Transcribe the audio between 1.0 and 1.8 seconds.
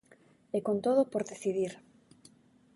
por decidir.